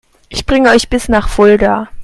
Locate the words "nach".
1.09-1.29